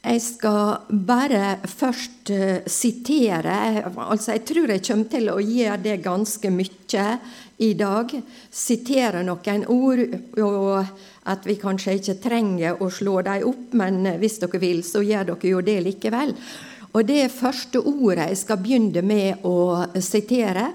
[0.00, 5.96] Jeg skal bare først uh, sitere altså Jeg tror jeg kommer til å gjøre det
[6.00, 7.04] ganske mye
[7.60, 8.14] i dag.
[8.48, 10.00] Sitere noen ord,
[10.40, 15.04] og at vi kanskje ikke trenger å slå dem opp, men hvis dere vil, så
[15.04, 16.32] gjør dere jo det likevel.
[16.96, 20.70] Og det første ordet jeg skal begynne med å sitere,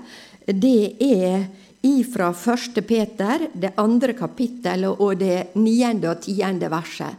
[0.45, 1.47] det er
[1.85, 2.77] ifra 1.
[2.85, 7.17] Peter, det andre kapittelet og det niende og tiende verset.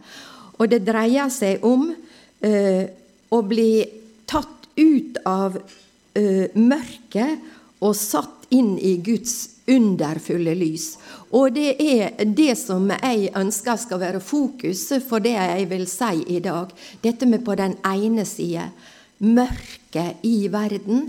[0.57, 2.83] Og det dreier seg om uh,
[3.29, 3.71] å bli
[4.29, 10.95] tatt ut av uh, mørket og satt inn i Guds underfulle lys.
[11.35, 16.23] Og det er det som jeg ønsker skal være fokuset for det jeg vil si
[16.37, 16.71] i dag.
[17.03, 18.69] Dette med på den ene side
[19.19, 21.07] mørket i verden,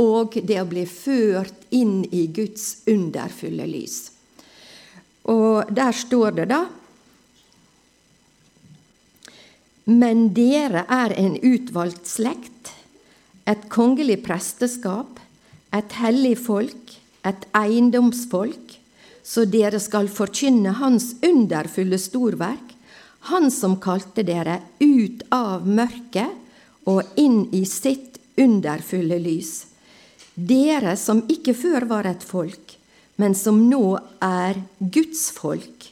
[0.00, 3.98] og det å bli ført inn i Guds underfulle lys.
[5.30, 6.64] Og der står det da
[9.84, 12.72] Men dere er en utvalgt slekt,
[13.44, 15.18] et kongelig presteskap,
[15.74, 18.78] et hellig folk, et eiendomsfolk,
[19.24, 22.70] så dere skal forkynne Hans underfulle storverk,
[23.24, 29.52] Han som kalte dere ut av mørket og inn i sitt underfulle lys.
[30.34, 32.74] Dere som ikke før var et folk,
[33.16, 35.88] men som nå er Guds folk.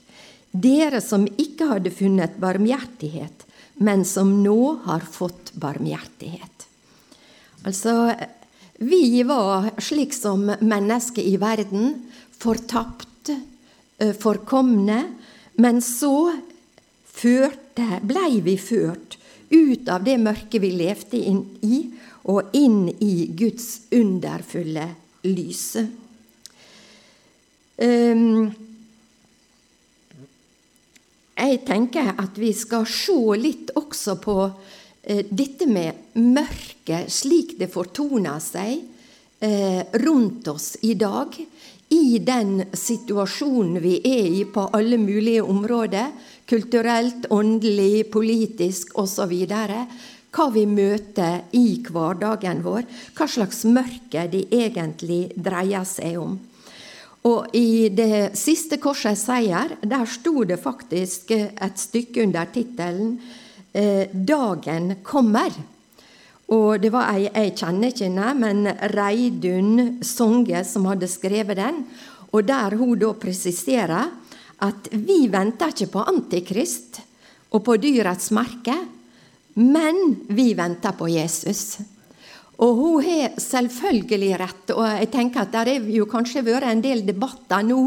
[0.52, 3.46] Dere som ikke hadde funnet barmhjertighet,
[3.82, 6.66] men som nå har fått barmhjertighet.
[7.66, 8.14] Altså,
[8.82, 11.94] vi var slik som mennesker i verden,
[12.38, 13.30] fortapt,
[13.98, 15.02] eh, forkomne,
[15.54, 16.32] men så
[17.06, 19.18] førte, blei vi ført
[19.50, 21.84] ut av det mørket vi levde inn i,
[22.24, 24.86] og inn i Guds underfulle
[25.26, 25.86] lyse.
[27.82, 28.52] Um,
[31.36, 37.70] jeg tenker at vi skal se litt også på eh, dette med mørket slik det
[37.72, 38.82] fortoner seg
[39.40, 41.34] eh, rundt oss i dag.
[41.92, 46.12] I den situasjonen vi er i på alle mulige områder,
[46.48, 49.34] kulturelt, åndelig, politisk osv.
[50.32, 56.38] Hva vi møter i hverdagen vår, hva slags mørke det egentlig dreier seg om.
[57.28, 63.20] Og i det siste korsets seier, der sto det faktisk et stykke under tittelen
[63.72, 65.60] eh, 'Dagen kommer'.
[66.52, 71.84] Og det var ei jeg kjenner ikke, men Reidun Songe som hadde skrevet den.
[72.32, 74.10] Og der hun da presiserer
[74.62, 77.00] at vi venter ikke på Antikrist
[77.52, 78.74] og på dyrets merke,
[79.54, 81.78] men vi venter på Jesus.
[82.60, 84.72] Og hun har selvfølgelig rett.
[84.76, 87.78] Og jeg tenker at det har kanskje vært en del debatter nå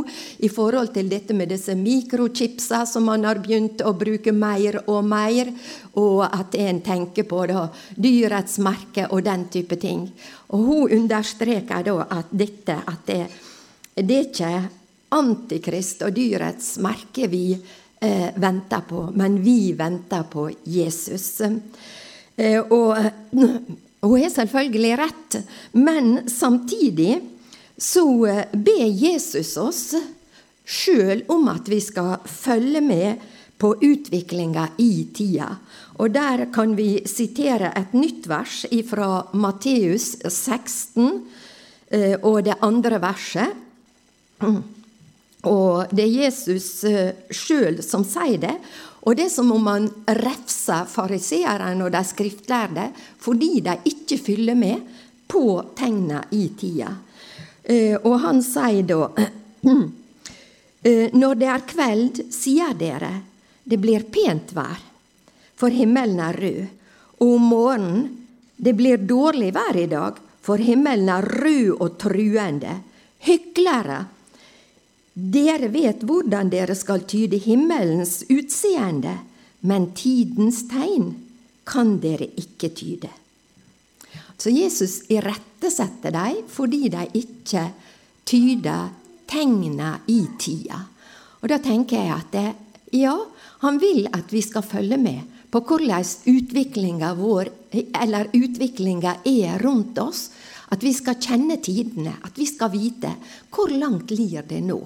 [0.44, 5.06] i forhold til dette med disse mikrochipsa som man har begynt å bruke mer og
[5.06, 5.52] mer,
[6.02, 10.10] og at en tenker på da, dyrets merke og den type ting.
[10.52, 13.22] Og hun understreker da at dette at det,
[14.02, 14.56] det er ikke
[15.16, 21.30] Antikrist og dyrets merke vi eh, venter på, men vi venter på Jesus.
[22.36, 22.98] Eh, og
[24.10, 25.40] hun har selvfølgelig rett,
[25.74, 27.20] men samtidig
[27.78, 29.84] så eh, ber Jesus oss
[30.66, 33.26] sjøl om at vi skal følge med
[33.62, 35.50] på utviklinga i tida.
[35.98, 41.24] Og Der kan vi sitere et nytt vers fra Matteus 16
[41.90, 43.64] eh, og det andre verset.
[45.46, 48.56] Og det er Jesus eh, sjøl som sier det.
[49.06, 49.86] Og det er som om han
[50.18, 52.88] refser fariseerne og de skriftlærde
[53.22, 54.82] fordi de ikke fyller med
[55.30, 56.90] på tegna i tida.
[57.64, 59.08] Eh, og han sier da
[60.86, 63.12] eh, Når det er kveld, sier dere,
[63.66, 64.82] det blir pent vær,
[65.58, 66.66] for himmelen er rød.
[67.22, 68.04] Og om morgenen,
[68.58, 72.78] det blir dårlig vær i dag, for himmelen er rød og truende.
[73.26, 74.04] Hyklere!
[75.16, 79.14] Dere vet hvordan dere skal tyde himmelens utseende,
[79.64, 81.14] men tidens tegn
[81.66, 83.12] kan dere ikke tyde.
[84.36, 87.64] Så Jesus irettesetter dem fordi de ikke
[88.28, 88.92] tyder
[89.30, 90.82] tegna i tida.
[91.40, 92.50] Og da tenker jeg at det,
[93.00, 93.16] ja,
[93.64, 97.50] han vil at vi skal følge med på hvordan utviklinga vår,
[98.36, 100.28] utviklinga er rundt oss,
[100.74, 103.12] at vi skal kjenne tidene, at vi skal vite
[103.54, 104.80] hvor langt lir det nå.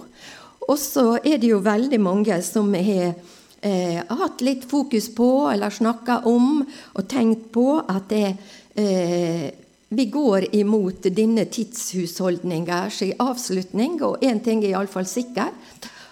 [0.69, 3.13] Og så er det jo veldig mange som har
[3.61, 8.35] eh, hatt litt fokus på, eller snakka om og tenkt på at det,
[8.75, 9.49] eh,
[9.89, 15.49] vi går imot denne tidshusholdningas avslutning, og én ting er iallfall sikker,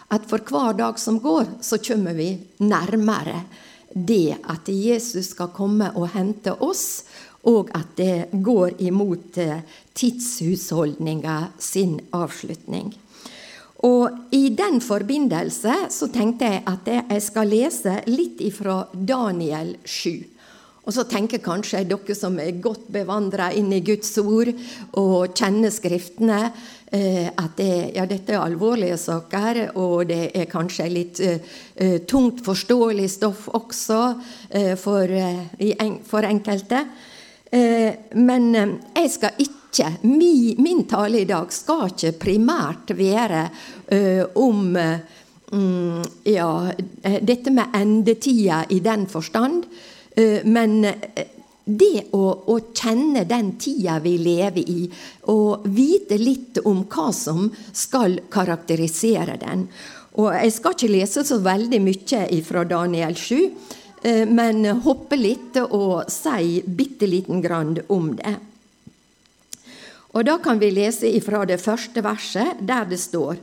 [0.08, 2.32] at for hver dag som går, så kommer vi
[2.64, 3.44] nærmere
[3.94, 7.04] det at Jesus skal komme og hente oss,
[7.48, 9.64] og at det går imot eh,
[9.98, 12.94] tidshusholdninga sin avslutning.
[13.88, 20.38] Og I den forbindelse så tenkte jeg at jeg skal lese litt ifra Daniel 7.
[20.88, 24.54] Og så tenker kanskje dere som er godt bevandra inn i Guds ord
[24.96, 26.40] og kjenner Skriftene,
[26.96, 32.40] eh, at det, ja, dette er alvorlige saker, og det er kanskje litt uh, tungt
[32.46, 36.86] forståelig stoff også uh, for, uh, for, enkelte.
[37.52, 43.44] Men jeg skal ikke min, tale i dag skal ikke primært være
[44.36, 46.50] om um, ja,
[47.22, 49.64] dette med endetida i den forstand.
[50.18, 51.28] Eh, men eh,
[51.68, 54.86] det å, å, kjenne den tida vi lever i,
[55.34, 59.68] og vite litt om hva som skal karakterisere den.
[60.18, 63.52] Og Jeg skal ikke lese så veldig mye fra Daniel 7, eh,
[64.04, 68.36] men hoppe litt og si bitte liten grann om det.
[70.14, 73.38] Og Da kan vi lese fra det første verset, der det står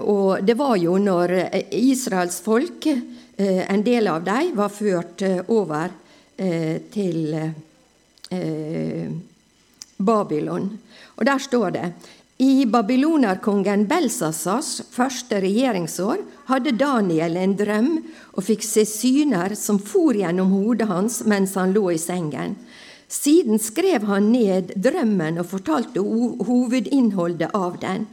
[0.00, 1.34] Og det var jo når
[1.76, 2.88] Israels folk
[3.36, 5.90] Eh, en del av dem var ført eh, over
[6.36, 7.34] eh, til
[9.96, 10.68] Babylon.
[11.14, 11.88] Og der står det
[12.38, 17.90] i babylonerkongen Belsasas første regjeringsår hadde Daniel en drøm
[18.34, 22.56] og fikk se syner som for gjennom hodet hans mens han lå i sengen.
[23.06, 28.08] Siden skrev han ned drømmen og fortalte hovedinnholdet av den.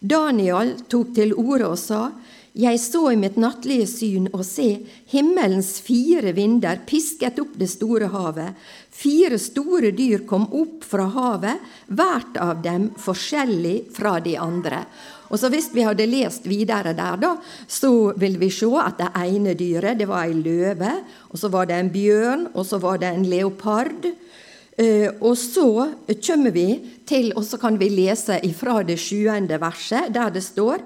[0.00, 2.08] Daniel tok til orde og sa:"
[2.56, 8.08] Jeg så i mitt nattlige syn og se himmelens fire vinder pisket opp det store
[8.08, 8.54] havet.
[8.96, 11.60] Fire store dyr kom opp fra havet,
[11.92, 14.84] hvert av dem forskjellig fra de andre.
[15.28, 17.34] Og så Hvis vi hadde lest videre der, da,
[17.68, 20.92] så vil vi se at det ene dyret det var ei løve,
[21.28, 24.06] og så var det en bjørn, og så var det en leopard.
[24.76, 26.68] Uh, og så kommer vi
[27.08, 30.84] til, og så kan vi lese ifra det sjuende verset, der det står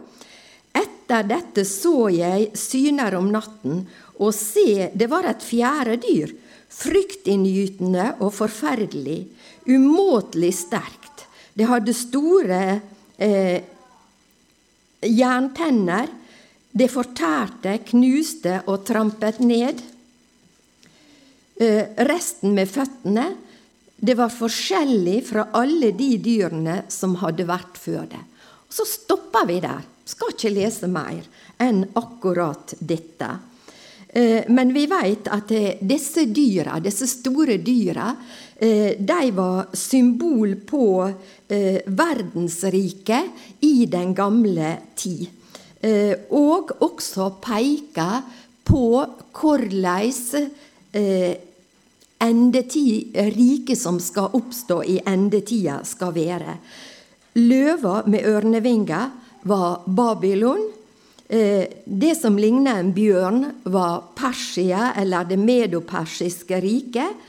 [1.10, 3.82] etter dette så jeg syner om natten,
[4.20, 6.30] og se, det var et fjerde dyr,
[6.70, 9.24] fryktinngytende og forferdelig,
[9.68, 11.26] umåtelig sterkt.
[11.54, 12.62] Det hadde store
[13.20, 13.60] eh,
[15.04, 16.08] jerntenner.
[16.70, 19.82] Det fortærte, knuste og trampet ned.
[21.60, 23.26] Eh, resten med føttene.
[24.00, 28.22] Det var forskjellig fra alle de dyrene som hadde vært før det.
[28.70, 29.82] Og så stopper vi der.
[30.08, 31.26] Skal ikke lese mer
[31.60, 33.28] enn akkurat dette.
[34.12, 38.08] Eh, men vi vet at eh, disse dyra, disse store dyra,
[38.56, 41.12] eh, de var symbol på
[41.50, 43.24] verdensriket
[43.66, 45.26] i den gamle tid.
[46.30, 48.20] Og også peker
[48.62, 48.84] på
[49.34, 50.12] hvordan
[52.22, 56.54] endetid, riket som skal oppstå i endetida, skal være.
[57.42, 59.10] Løva med ørnevinger
[59.50, 60.68] var Babylon.
[61.30, 67.20] Eh, det som lignet en bjørn, var Persia, eller det medopersiske riket.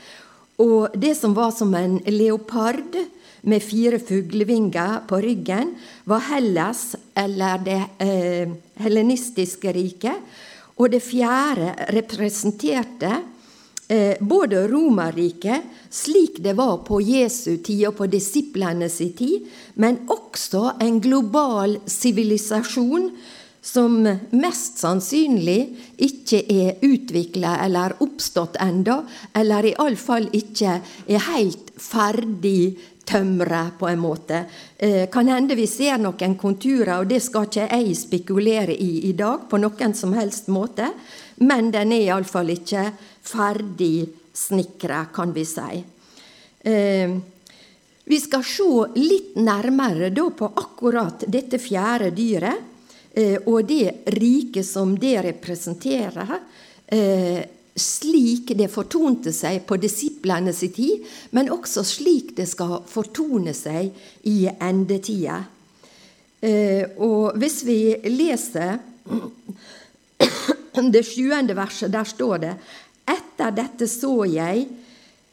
[0.58, 2.96] Og det som var som en leopard
[3.46, 5.76] med fire fuglevinger på ryggen,
[6.10, 8.50] var Hellas, eller det eh,
[8.82, 10.18] hellenistiske riket.
[10.82, 13.12] Og det fjerde representerte
[13.86, 19.46] eh, både Romerriket, slik det var på Jesu tid og på disiplene sin tid,
[19.78, 23.12] men også en global sivilisasjon
[23.62, 25.60] som mest sannsynlig
[26.02, 29.04] ikke er utvikla eller oppstått enda,
[29.38, 32.74] eller iallfall ikke er helt ferdig
[33.06, 34.44] tømra, på en måte.
[34.76, 39.12] Eh, kan hende vi ser noen konturer, og det skal ikke jeg spekulere i i
[39.18, 40.90] dag på noen som helst måte,
[41.46, 42.88] men den er iallfall ikke
[43.22, 45.84] ferdig snikra, kan vi si.
[46.66, 47.14] Eh,
[48.04, 52.71] vi skal se litt nærmere på akkurat dette fjerde dyret,
[53.44, 56.38] og det riket som det representerer.
[56.86, 57.42] Eh,
[57.74, 63.92] slik det fortonte seg på disiplene sin tid, men også slik det skal fortone seg
[64.28, 65.38] i endetida.
[66.42, 67.78] Eh, og hvis vi
[68.10, 68.76] leser
[70.92, 72.54] det sjuende verset, der står det
[73.12, 74.81] etter dette så jeg eh,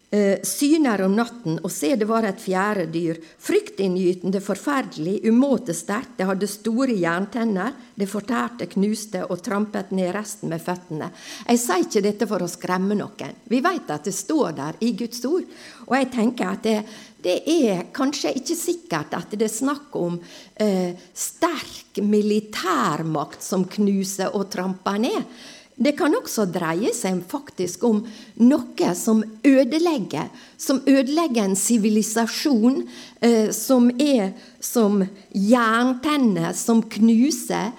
[0.10, 6.25] syner om natten, og se det var et fjerde dyr, fryktinngytende, forferdelig, umåte sterkt, det
[6.25, 11.12] hadde store jerntenner, det fortærte, knuste og trampet ned resten med føttene.
[11.46, 13.38] Jeg sier ikke dette for å skremme noen.
[13.54, 15.46] Vi vet at det står der i Guds ord,
[15.86, 16.75] og jeg tenker at det,
[17.22, 20.18] det er kanskje ikke sikkert at det er snakk om
[20.56, 25.39] eh, sterk militærmakt som knuser og tramper ned.
[25.79, 28.01] Det kan også dreie seg faktisk om
[28.43, 30.27] noe som ødelegger,
[30.59, 32.81] som ødelegger en sivilisasjon,
[33.24, 35.00] eh, som er som
[35.31, 37.71] jerntenner som knuser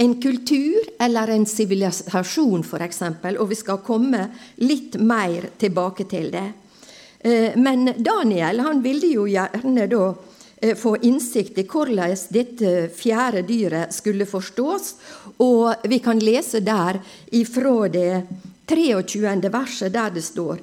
[0.00, 3.02] en kultur eller en sivilisasjon, f.eks.
[3.34, 4.24] Og vi skal komme
[4.62, 6.46] litt mer tilbake til det.
[7.20, 10.04] Eh, men Daniel han ville jo gjerne da
[10.76, 14.94] få innsikt i hvordan dette fjerde dyret skulle forstås.
[15.44, 16.98] Og vi kan lese der
[17.30, 18.12] ifra det
[18.68, 19.50] 23.
[19.52, 20.58] verset, der det står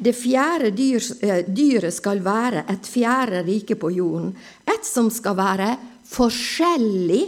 [0.00, 4.32] det fjerde dyr, eh, dyret skal være et fjerde rike på jorden,
[4.64, 5.74] et som skal være
[6.08, 7.24] forskjellig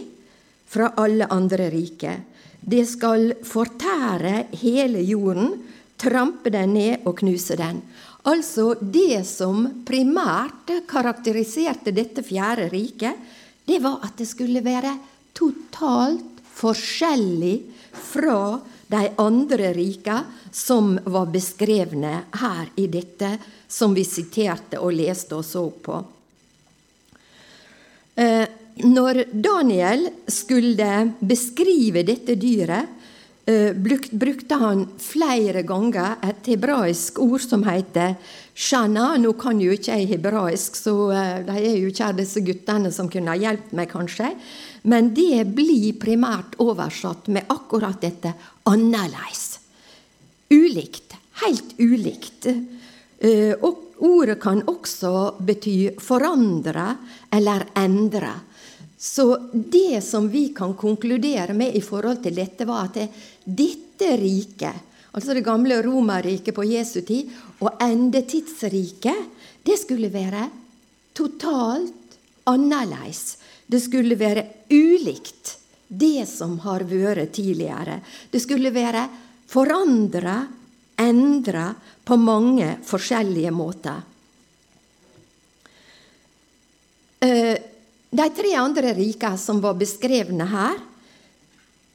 [0.72, 2.14] fra alle andre rike.
[2.60, 5.52] Det skal fortære hele jorden,
[5.98, 7.82] trampe den ned og knuse den.
[8.30, 13.18] Altså det som primært karakteriserte dette fjerde riket,
[13.66, 14.94] det var at det skulle være
[15.34, 17.56] totalt forskjellig
[18.12, 18.60] fra
[18.92, 20.20] de andre rika
[20.52, 23.34] som var beskrevne her i dette
[23.66, 26.00] som vi siterte og leste og så på.
[28.14, 28.44] Eh,
[28.84, 33.00] når Daniel skulle beskrive dette dyret,
[33.44, 38.14] brukte han flere ganger et hebraisk ord som heter
[38.54, 39.16] shana.
[39.18, 43.10] Nå kan jo ikke jeg hebraisk, så eh, de er jo ikke disse guttene som
[43.12, 44.32] kunne ha hjulpet meg, kanskje.
[44.88, 48.34] Men det blir primært oversatt med akkurat dette
[48.70, 49.58] annerledes.
[50.52, 51.16] Ulikt.
[51.42, 52.46] Helt ulikt.
[52.46, 56.92] Eh, og ordet kan også bety forandre
[57.32, 58.34] eller endre.
[59.02, 63.08] Så det som vi kan konkludere med i forhold til dette, var at det,
[63.42, 67.32] dette riket, altså det gamle Romerriket på Jesu tid,
[67.66, 69.26] og endetidsriket,
[69.66, 70.44] det skulle være
[71.18, 72.14] totalt
[72.46, 73.24] annerledes.
[73.66, 75.56] Det skulle være ulikt
[75.88, 77.98] det som har vært tidligere.
[78.30, 79.02] Det skulle være
[79.50, 80.38] forandra,
[81.02, 81.72] endra,
[82.06, 83.98] på mange forskjellige måter.
[88.12, 90.76] De tre andre rikene som var beskrevne her,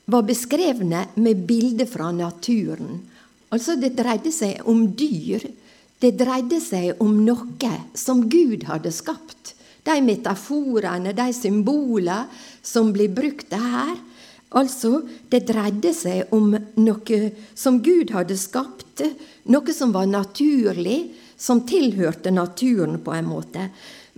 [0.09, 3.03] var beskrevne med bilder fra naturen.
[3.53, 5.43] Altså det dreide seg om dyr.
[6.01, 9.53] Det dreide seg om noe som Gud hadde skapt.
[9.85, 12.25] De metaforene, de symbolene
[12.65, 13.93] som blir brukt her.
[14.57, 17.21] Altså, det dreide seg om noe
[17.53, 19.03] som Gud hadde skapt,
[19.51, 23.67] noe som var naturlig, som tilhørte naturen på en måte.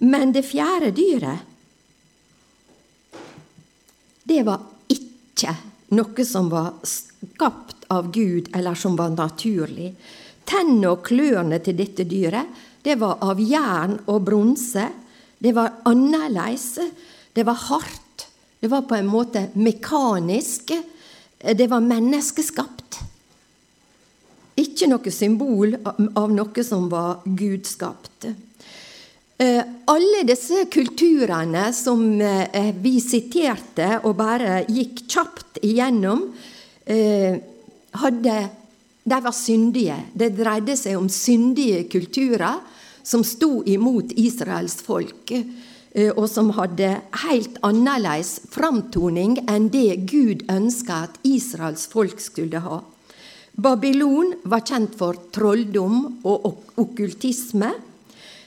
[0.05, 1.48] Men det fjerde dyret,
[4.29, 4.61] det var
[4.93, 5.55] ikke
[5.97, 9.93] noe som var skapt av Gud, eller som var naturlig.
[10.45, 14.85] Tennene og klørne til dette dyret, det var av jern og bronse.
[15.39, 16.77] Det var annerledes.
[17.33, 18.27] Det var hardt.
[18.59, 20.71] Det var på en måte mekanisk.
[21.39, 22.99] Det var menneskeskapt.
[24.59, 28.29] Ikke noe symbol av noe som var gudskapt.
[29.41, 36.25] Eh, alle disse kulturene som eh, vi siterte og bare gikk kjapt igjennom,
[36.83, 37.37] eh,
[38.01, 38.35] hadde,
[38.99, 39.95] de var syndige.
[40.11, 42.59] Det dreide seg om syndige kulturer
[42.99, 45.31] som sto imot Israels folk,
[46.13, 46.91] og som hadde
[47.23, 52.83] helt annerledes framtoning enn det Gud ønska at Israels folk skulle ha.
[53.57, 57.71] Babylon var kjent for trolldom og okkultisme.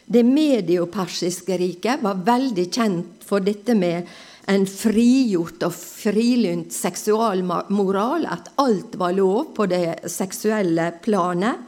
[0.06, 4.08] Det mediopersiske riket var veldig kjent for dette med
[4.50, 11.62] en frigjort og frilynt seksualmoral, at alt var lov på det seksuelle planet.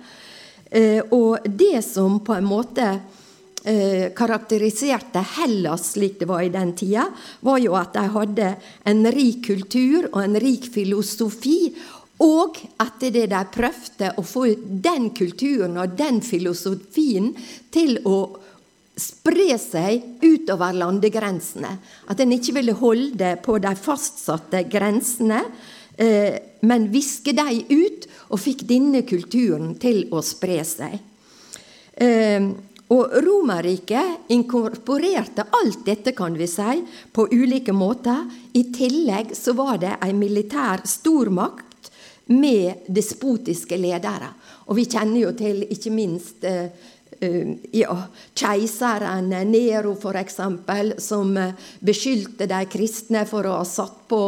[0.71, 2.87] Eh, og det som på en måte
[3.63, 7.07] eh, karakteriserte Hellas slik det var i den tida,
[7.47, 8.49] var jo at de hadde
[8.91, 11.77] en rik kultur og en rik filosofi,
[12.23, 17.33] og etter det de prøvde å få den kulturen og den filosofien
[17.75, 18.19] til å
[18.95, 21.73] spre seg utover landegrensene.
[22.07, 25.41] At en ikke ville holde på de fastsatte grensene,
[25.99, 30.95] eh, men viske dem ut, og fikk denne kulturen til å spre seg.
[31.95, 32.47] Eh,
[32.95, 38.27] og Romerriket inkorporerte alt dette, kan vi si, på ulike måter.
[38.55, 41.64] I tillegg så var det en militær stormakt
[42.27, 44.33] med despotiske ledere.
[44.69, 47.95] Og vi kjenner jo til ikke minst eh, eh ja,
[48.35, 50.41] keiseren Nero, f.eks.,
[50.99, 51.53] som eh,
[51.85, 54.21] beskyldte de kristne for å ha satt, på,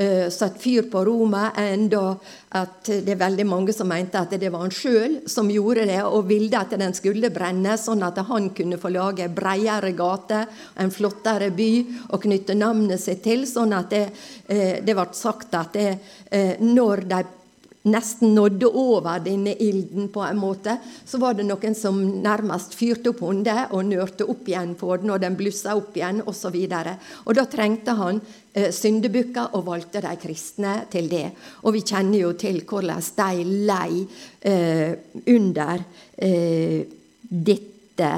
[0.00, 2.16] uh, satt fyr på Roma, enda
[2.56, 6.00] at det er veldig mange som mente at det var han sjøl som gjorde det,
[6.04, 10.44] og ville at den skulle brenne, sånn at han kunne få lage bredere gate,
[10.80, 11.72] en flottere by,
[12.08, 13.44] og knytte navnet sitt til.
[13.46, 14.04] Sånn at det,
[14.48, 15.90] det ble sagt at det,
[16.64, 17.22] når de
[17.90, 20.76] nesten nådde over denne ilden på en måte,
[21.06, 25.12] så var det noen som nærmest fyrte opp hundet og nørte opp igjen på den,
[25.14, 26.56] og den blussa opp igjen, osv.
[26.68, 28.20] Da trengte han
[28.52, 31.26] eh, syndebukker og valgte de kristne til det.
[31.64, 34.04] Og vi kjenner jo til hvordan de lei
[34.42, 34.92] eh,
[35.34, 35.84] under
[36.16, 36.84] eh,
[37.28, 38.12] dette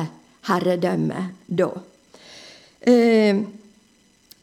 [0.48, 1.70] herredømmet da.
[2.80, 3.42] Eh,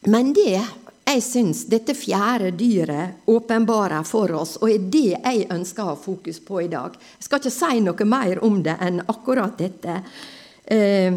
[0.08, 0.60] men det
[1.08, 5.96] jeg syns dette fjerde dyret åpenbarer for oss, og er det jeg ønsker å ha
[6.00, 6.96] fokus på i dag.
[7.16, 10.02] Jeg skal ikke si noe mer om det enn akkurat dette.
[10.64, 11.16] Eh,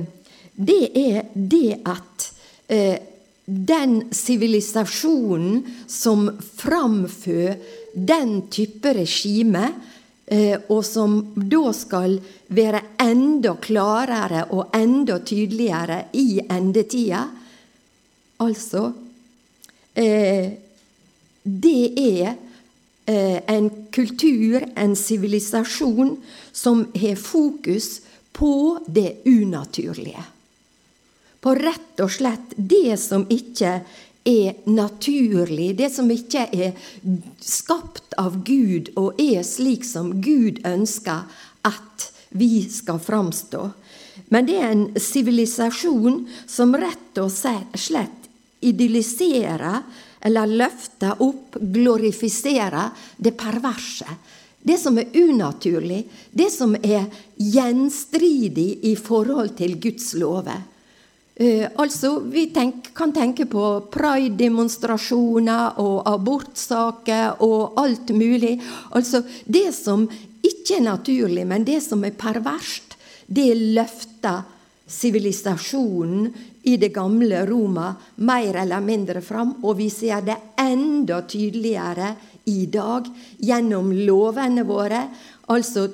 [0.56, 2.28] det er det at
[2.72, 2.98] eh,
[3.46, 7.60] den sivilisasjonen som framfører
[7.92, 9.66] den type regime,
[10.26, 12.16] eh, og som da skal
[12.48, 17.26] være enda klarere og enda tydeligere i endetida,
[18.40, 18.88] altså
[19.94, 22.36] det er
[23.06, 26.16] eh, en kultur, en sivilisasjon,
[26.52, 30.24] som har fokus på det unaturlige.
[31.42, 33.82] På rett og slett det som ikke
[34.24, 36.76] er naturlig, det som ikke er
[37.42, 41.26] skapt av Gud og er slik som Gud ønsker
[41.66, 43.72] at vi skal framstå.
[44.32, 48.21] Men det er en sivilisasjon som rett og slett
[48.62, 49.76] idyllisere
[50.22, 54.18] eller løfte opp, glorifisere det perverse.
[54.62, 60.62] Det som er unaturlig, det som er gjenstridig i forhold til Guds lover.
[61.42, 68.60] Uh, altså, Vi tenk, kan tenke på pride-demonstrasjoner og abortsaker og alt mulig.
[68.92, 70.06] Altså, Det som
[70.42, 74.44] ikke er naturlig, men det som er perverst, det løfter
[74.88, 76.28] sivilisasjonen
[76.64, 82.14] i det gamle Roma mer eller mindre fram, og vi ser det enda tydeligere
[82.52, 83.08] i dag
[83.40, 85.02] gjennom lovene våre.
[85.54, 85.88] Altså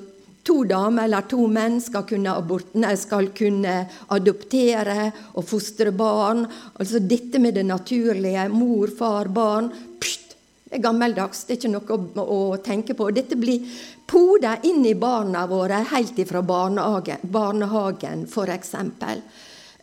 [0.48, 3.74] to damer eller to menn skal kunne, abort, nei, skal kunne
[4.14, 6.46] adoptere og fostre barn.
[6.78, 9.70] Altså dette med det naturlige, mor, far, barn.
[10.00, 10.27] Pst,
[10.68, 13.08] det er gammeldags, det er ikke noe å, å tenke på.
[13.16, 13.64] Dette blir
[14.08, 18.74] poda inn i barna våre helt ifra barnehagen, barnehagen f.eks.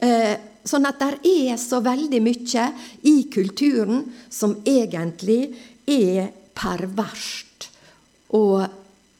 [0.05, 2.69] Eh, sånn at det er så veldig mye
[3.09, 5.55] i kulturen som egentlig
[5.89, 7.69] er perverst,
[8.37, 8.65] og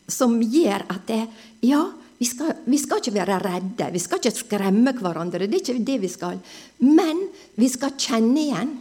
[0.08, 1.24] som gjør at det
[1.66, 1.82] Ja,
[2.20, 5.88] vi skal, vi skal, ikke være redde, vi skal ikke skremme hverandre, det er ikke
[5.88, 6.38] det vi skal.
[6.86, 7.26] Men
[7.58, 8.76] vi skal kjenne igjen.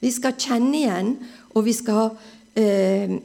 [0.00, 1.12] Vi skal kjenne igjen
[1.54, 2.14] og vi skal
[2.54, 3.18] eh,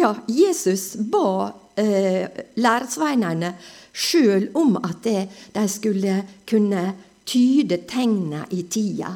[0.00, 2.24] Ja, Jesus ba eh,
[2.62, 3.50] læresveinene
[3.92, 6.14] sjøl om at det, de skulle
[6.48, 6.84] kunne
[7.26, 9.10] tyde tegna i tida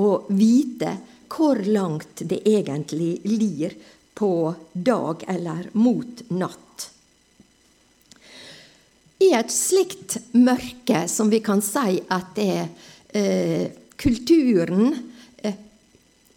[0.00, 0.94] og vite
[1.30, 3.74] hvor langt det egentlig lir
[4.14, 6.88] på dag eller mot natt.
[9.20, 12.68] I et slikt mørke som vi kan si at det er
[13.12, 13.66] eh,
[14.00, 14.94] kulturen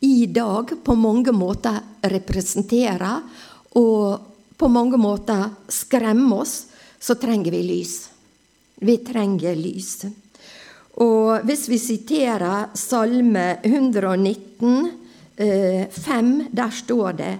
[0.03, 1.79] i dag på mange måter
[2.11, 3.21] representerer
[3.79, 6.57] og på mange måter skremmer oss,
[6.99, 7.95] så trenger vi lys.
[8.83, 10.03] Vi trenger lys.
[11.03, 14.91] Og hvis vi siterer Salme 119,
[15.39, 17.33] 5, eh, der står det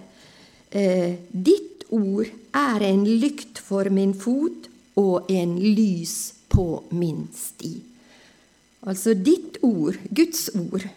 [0.72, 7.76] eh, Ditt ord er en lykt for min fot og en lys på min sti.
[8.90, 10.88] Altså ditt ord, Guds ord,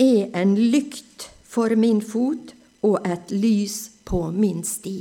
[0.00, 2.54] er en lykt for min fot
[2.84, 4.98] og et lys på min sti.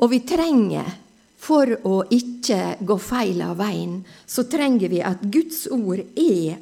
[0.00, 0.88] Og vi trenger,
[1.36, 6.56] for å ikke gå feil av veien, så trenger vi at Guds ord er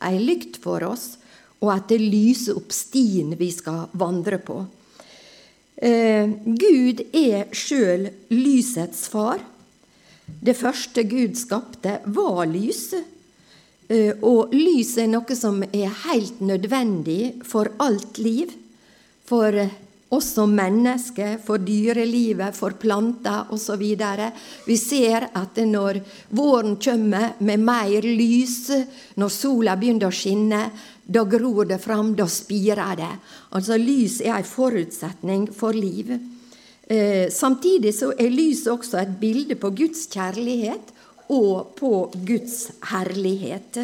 [0.00, 1.16] ei lykt for oss,
[1.60, 4.62] og at det lyser opp stien vi skal vandre på.
[5.76, 9.42] Eh, Gud er sjøl lysets far.
[10.26, 13.04] Det første Gud skapte, var lyset.
[13.90, 18.52] Eh, og lys er noe som er helt nødvendig for alt liv.
[19.26, 19.56] For
[20.10, 23.82] oss som mennesker, for dyrelivet, for planter osv.
[24.66, 26.00] Vi ser at når
[26.34, 28.70] våren kommer med mer lys,
[29.14, 30.64] når sola begynner å skinne,
[31.10, 33.12] da gror det fram, da spirer det.
[33.58, 36.12] Altså Lys er en forutsetning for liv.
[36.90, 40.94] Eh, samtidig så er lys også et bilde på Guds kjærlighet
[41.30, 43.80] og på Guds herlighet.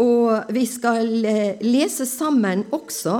[0.00, 3.18] Og vi skal eh, lese sammen også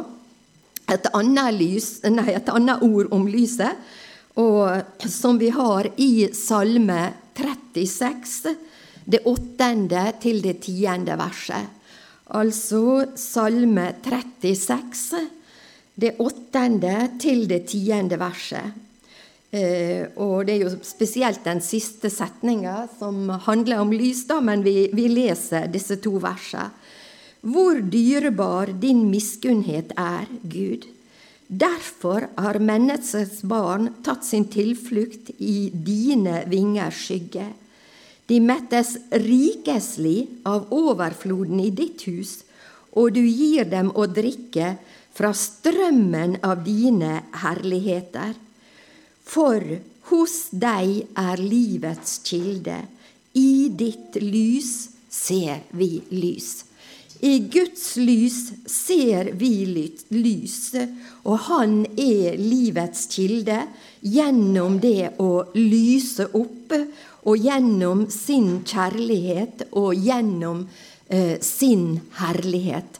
[0.93, 3.77] et annet, lys, nei, et annet ord om lyset,
[4.41, 7.03] og, som vi har i Salme
[7.37, 8.55] 36,
[9.05, 11.69] det åttende til det tiende verset.
[12.33, 15.21] Altså Salme 36,
[16.01, 18.73] det åttende til det tiende verset.
[19.53, 24.65] Eh, og det er jo spesielt den siste setninga som handler om lys, da, men
[24.65, 26.71] vi, vi leser disse to versene.
[27.43, 30.87] Hvor dyrebar din miskunnhet er, Gud.
[31.53, 37.49] Derfor har menneskets barn tatt sin tilflukt i dine vingers skygge.
[38.31, 42.39] De mettes rikeslig av overfloden i ditt hus,
[42.97, 44.77] og du gir dem å drikke
[45.13, 48.33] fra strømmen av dine herligheter.
[49.25, 49.63] For
[50.11, 52.83] hos deg er livets kilde,
[53.33, 54.73] i ditt lys
[55.13, 56.65] ser vi lys.
[57.23, 59.63] I Guds lys ser vi
[60.11, 60.57] lys,
[61.23, 63.61] og Han er livets kilde
[64.03, 66.75] gjennom det å lyse opp,
[67.23, 70.65] og gjennom sin kjærlighet og gjennom
[71.07, 72.99] eh, sin herlighet.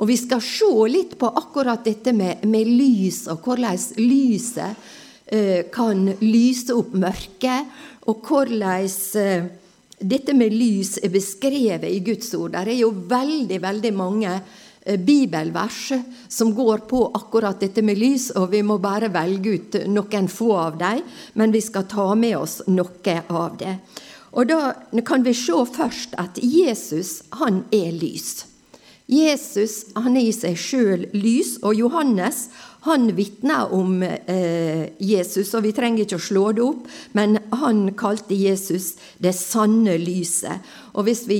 [0.00, 4.90] Og Vi skal se litt på akkurat dette med, med lys, og hvordan lyset
[5.70, 7.68] kan lyse opp mørket,
[8.08, 8.88] og hvordan
[9.20, 9.44] eh,
[10.00, 12.54] dette med lys er beskrevet i Guds ord.
[12.54, 15.92] Det er jo veldig, veldig mange eh, bibelvers
[16.28, 20.52] som går på akkurat dette med lys, og vi må bare velge ut noen få
[20.56, 21.02] av dem,
[21.34, 23.76] men vi skal ta med oss noe av det.
[24.30, 28.46] Og Da kan vi se først at Jesus, han er lys.
[29.10, 32.46] Jesus han er i seg sjøl lys, og Johannes
[32.80, 37.82] han vitner om eh, Jesus, og vi trenger ikke å slå det opp, men han
[37.98, 40.64] kalte Jesus det sanne lyset.
[40.96, 41.36] Og hvis vi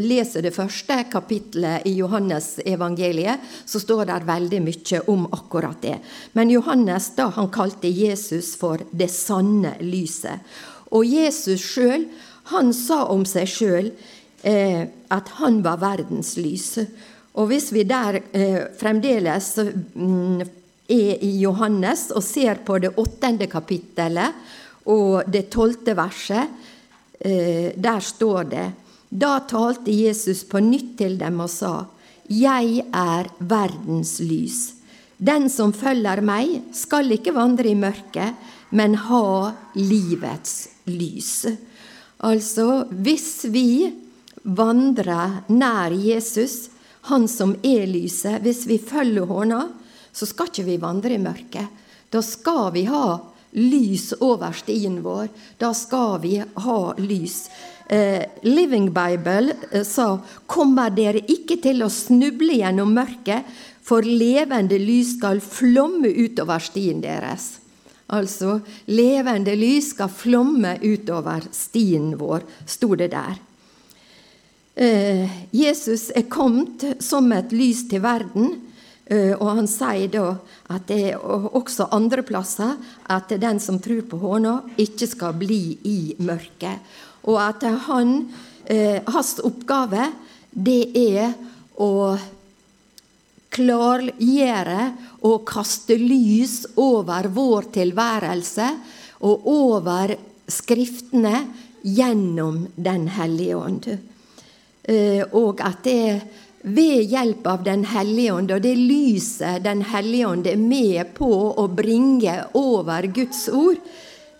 [0.00, 5.98] leser det første kapitlet i Johannes evangeliet, så står det veldig mye om akkurat det.
[6.32, 10.40] Men Johannes da, han kalte Jesus for det sanne lyset.
[10.96, 12.08] Og Jesus sjøl,
[12.48, 13.92] han sa om seg sjøl
[14.40, 16.78] eh, at han var verdens lys.
[17.36, 20.40] Og hvis vi der eh, fremdeles mm,
[20.88, 26.48] er i Johannes og ser på det åttende kapittelet og det tolvte verset,
[27.20, 28.68] eh, der står det
[29.08, 31.86] Da talte Jesus på nytt til dem og sa:"
[32.28, 34.74] Jeg er verdens lys.
[35.16, 38.34] Den som følger meg, skal ikke vandre i mørket,
[38.70, 41.46] men ha livets lys.
[42.20, 43.92] Altså, hvis vi
[44.44, 46.68] vandrer nær Jesus,
[47.08, 49.68] han som er lyset, hvis vi følger hånda,
[50.18, 51.84] så skal ikke vi vandre i mørket.
[52.10, 53.18] Da skal vi ha
[53.58, 55.28] lys over stien vår.
[55.60, 57.46] Da skal vi ha lys.
[57.88, 63.46] Eh, Living Bible eh, sa 'Kommer dere ikke til å snuble gjennom mørket,
[63.82, 67.56] for levende lys skal flomme utover stien deres'.
[68.08, 73.40] Altså, levende lys skal flomme utover stien vår, sto det der.
[74.76, 78.67] Eh, Jesus er kommet som et lys til verden.
[79.08, 80.24] Eh, og han sier da
[80.74, 82.76] at det er også andre plasser
[83.08, 86.84] at den som tror på Håna, ikke skal bli i mørket.
[87.28, 88.28] Og at han,
[88.66, 90.10] eh, hans oppgave,
[90.52, 91.32] det er
[91.80, 92.18] å
[93.50, 94.82] klargjøre
[95.24, 98.68] og kaste lys over vår tilværelse
[99.24, 100.16] og over
[100.48, 101.42] Skriftene
[101.84, 103.88] gjennom Den hellige ånd.
[104.88, 106.22] Eh, og at det er
[106.62, 111.30] ved hjelp av Den hellige ånd, og det lyset Den hellige ånd er med på
[111.54, 113.78] å bringe over Guds ord,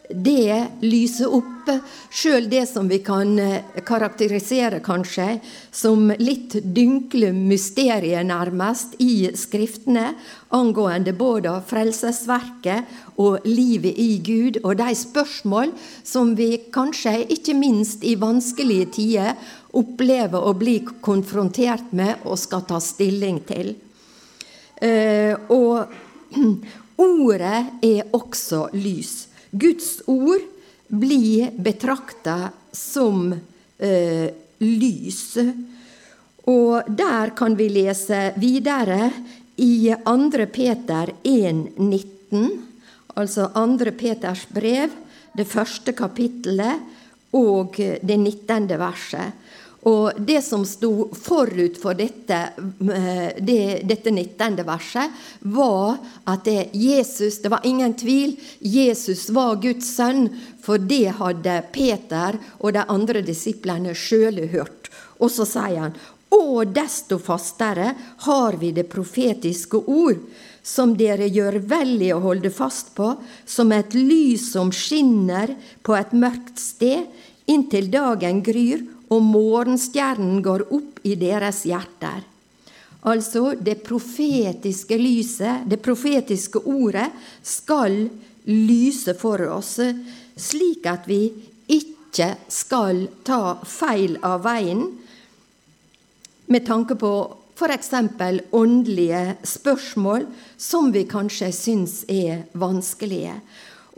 [0.08, 1.68] det lyser opp.
[2.08, 5.26] Sjøl det som vi kan eh, karakterisere kanskje
[5.74, 10.14] som litt dynkle mysterier, nærmest, i Skriftene
[10.56, 18.06] angående både frelsesverket og livet i Gud, og de spørsmål som vi kanskje, ikke minst
[18.06, 19.36] i vanskelige tider,
[19.76, 23.74] opplever å bli konfrontert med og skal ta stilling til.
[24.80, 25.90] Eh, og
[27.08, 29.26] ordet er også lys.
[29.50, 30.44] Guds ord
[30.88, 34.28] blir betrakta som eh,
[34.64, 35.22] lys.
[36.48, 39.10] Og der kan vi lese videre
[39.60, 40.46] i 2.
[40.52, 42.48] Peter 1,19,
[43.18, 43.92] altså 2.
[43.98, 44.94] Peters brev,
[45.36, 46.80] det første kapittelet
[47.36, 48.68] og det 19.
[48.80, 49.47] verset.
[49.88, 52.38] Og det som sto forut for dette,
[52.92, 54.58] eh, det, dette 19.
[54.66, 55.96] verset, var
[56.28, 58.36] at det, Jesus Det var ingen tvil.
[58.60, 60.28] Jesus var Guds sønn,
[60.60, 64.90] for det hadde Peter og de andre disiplene sjøl hørt.
[65.18, 65.98] Og så sier han
[66.28, 67.94] og desto fastere
[68.26, 70.18] har vi det profetiske ord,
[70.62, 73.14] som dere gjør vel i å holde fast på,
[73.48, 77.08] som et lys som skinner på et mørkt sted,
[77.48, 82.24] inntil dagen gryr og morgenstjernen går opp i deres hjerter.
[83.08, 87.08] Altså det profetiske lyset, det profetiske ordet,
[87.42, 88.08] skal
[88.48, 89.76] lyse for oss,
[90.38, 91.22] slik at vi
[91.68, 94.82] ikke skal ta feil av veien
[96.48, 97.12] med tanke på
[97.58, 97.90] f.eks.
[98.54, 103.34] åndelige spørsmål som vi kanskje syns er vanskelige.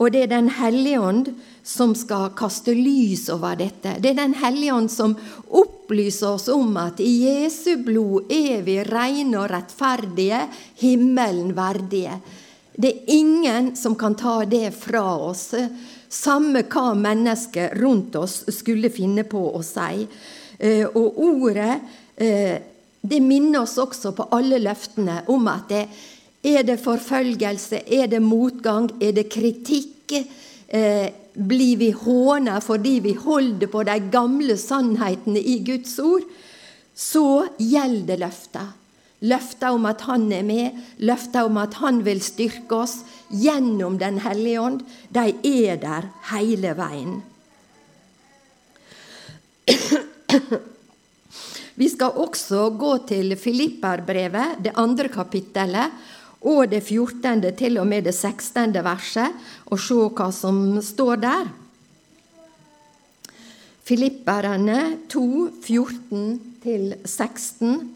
[0.00, 1.26] Og det er Den hellige ånd
[1.62, 3.98] som skal kaste lys over dette.
[4.00, 8.78] Det er Den hellige ånd som opplyser oss om at i Jesu blod er vi
[8.82, 10.46] rene og rettferdige,
[10.80, 12.16] himmelen verdige.
[12.72, 15.50] Det er ingen som kan ta det fra oss,
[16.08, 20.06] samme hva mennesker rundt oss skulle finne på å si.
[20.58, 21.74] Eh, og ordet
[22.16, 22.56] eh,
[23.00, 26.08] det minner oss også på alle løftene om at det er
[26.42, 30.12] det forfølgelse, er det motgang, er det kritikk?
[30.68, 36.22] Eh, blir vi håna fordi vi holder på de gamle sannhetene i Guds ord?
[36.94, 38.76] Så gjelder løftet.
[39.20, 44.18] Løftet om at Han er med, løftet om at Han vil styrke oss gjennom Den
[44.24, 44.80] hellige ånd,
[45.12, 47.22] de er der hele veien.
[51.80, 55.92] Vi skal også gå til Filipperbrevet, det andre kapittelet,
[56.40, 57.52] og det 14.
[57.56, 58.84] til og med det 16.
[58.84, 59.32] verset,
[59.68, 61.46] og se hva som står der.
[63.84, 67.88] Filipperne 2, 14-16.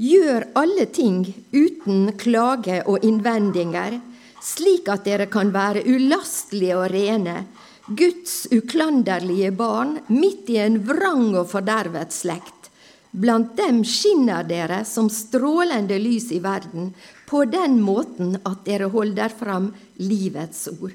[0.00, 4.00] Gjør alle ting uten klage og innvendinger,
[4.40, 7.44] slik at dere kan være ulastelige og rene,
[7.90, 12.59] Guds uklanderlige barn midt i en vrang og fordervet slekt.
[13.10, 16.92] Blant dem skinner dere som strålende lys i verden,
[17.26, 20.94] på den måten at dere holder fram livets ord.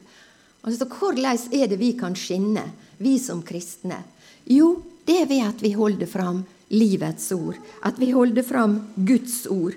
[0.63, 2.63] Altså, Hvordan er det vi kan skinne,
[2.97, 3.99] vi som kristne?
[4.45, 7.59] Jo, det er ved at vi holder fram livets ord.
[7.83, 9.75] At vi holder fram Guds ord.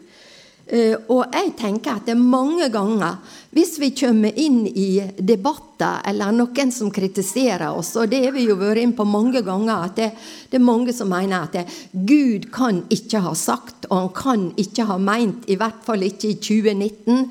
[0.68, 3.22] Eh, og jeg tenker at det er mange ganger,
[3.56, 8.44] hvis vi kommer inn i debatter eller noen som kritiserer oss, og det har vi
[8.44, 10.10] jo vært inn på mange ganger, at det,
[10.52, 14.44] det er mange som mener at det, Gud kan ikke ha sagt, og han kan
[14.60, 17.24] ikke ha meint, i hvert fall ikke i 2019,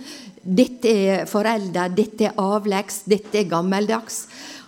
[0.57, 4.23] dette er foreldre, dette er avleggs, dette er gammeldags.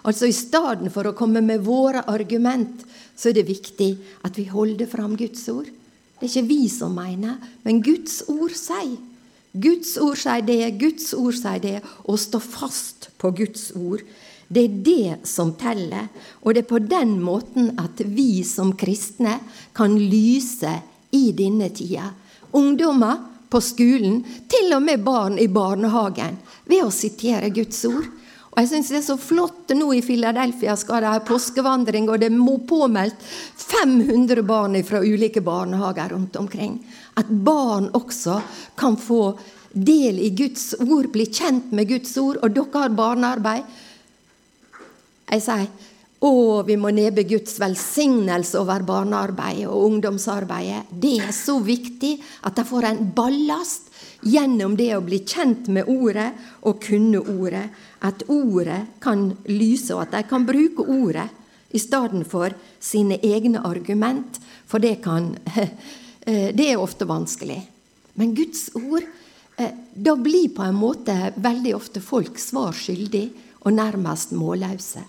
[0.05, 2.85] Altså I stedet for å komme med våre argument,
[3.17, 3.93] så er det viktig
[4.27, 5.73] at vi holder fram Guds ord.
[6.19, 8.97] Det er ikke vi som mener, men Guds ord sier.
[9.49, 14.03] Guds ord sier det, Guds ord sier det, og stå fast på Guds ord.
[14.49, 16.09] Det er det som teller,
[16.41, 19.37] og det er på den måten at vi som kristne
[19.77, 20.73] kan lyse
[21.13, 22.11] i denne tida.
[22.57, 26.37] Ungdommer på skolen, til og med barn i barnehagen,
[26.69, 28.09] ved å sitere Guds ord.
[28.49, 32.19] Og jeg syns det er så flott nå i Philadelphia skal de ha påskevandring, og
[32.21, 33.21] det må påmeldt
[33.69, 36.79] 500 barn fra ulike barnehager rundt omkring.
[37.19, 38.39] At barn også
[38.79, 39.37] kan få
[39.71, 42.41] del i Guds ord, bli kjent med Guds ord.
[42.41, 43.77] Og dere har barnearbeid.
[45.29, 45.69] Jeg sier
[46.25, 46.31] å,
[46.67, 50.89] vi må nebe Guds velsignelse over barnearbeidet og ungdomsarbeidet.
[50.89, 52.17] Det er så viktig
[52.49, 53.87] at de får en ballast
[54.27, 56.33] gjennom det å bli kjent med ordet
[56.67, 57.69] og kunne ordet.
[58.01, 61.27] At ordet kan lyse, og at de kan bruke ordet
[61.69, 64.39] i stedet for sine egne argument.
[64.67, 65.35] For det kan
[66.21, 67.59] eh, Det er ofte vanskelig.
[68.13, 69.03] Men Guds ord
[69.57, 73.27] eh, Da blir på en måte veldig ofte folk svar skyldig
[73.65, 75.03] og nærmest målløse.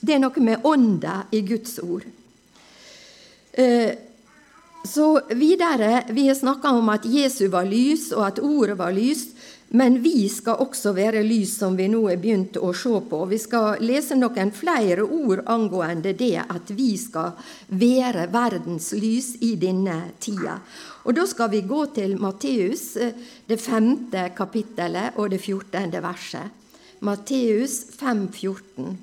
[0.00, 2.04] Det er noe med ånda i Guds ord.
[3.52, 3.92] Eh,
[4.84, 9.26] så videre, Vi har snakka om at Jesu var lys, og at ordet var lys.
[9.72, 13.20] Men vi skal også være lys, som vi nå er begynt å se på.
[13.30, 17.36] Vi skal lese noen flere ord angående det at vi skal
[17.78, 20.58] være verdens lys i denne tida.
[21.06, 22.98] Og Da skal vi gå til Matteus,
[23.46, 26.50] det femte kapittelet og det fjortende verset.
[27.00, 28.98] Matteus 5, 14.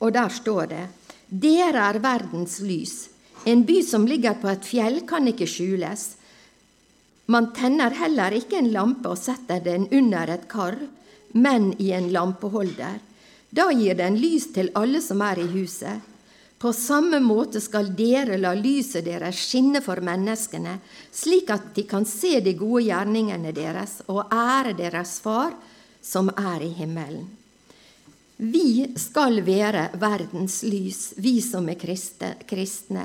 [0.00, 0.86] Og der står det:"
[1.32, 3.08] Dere er verdens lys.
[3.46, 6.16] En by som ligger på et fjell, kan ikke skjules.
[7.26, 10.78] Man tenner heller ikke en lampe og setter den under et kar,
[11.32, 12.98] men i en lampeholder.
[13.52, 16.08] Da gir den lys til alle som er i huset.
[16.62, 20.76] På samme måte skal dere la lyset deres skinne for menneskene,
[21.10, 25.56] slik at de kan se de gode gjerningene deres og ære deres Far
[26.02, 27.26] som er i himmelen.
[28.42, 33.04] Vi skal være verdens lys, vi som er kristne.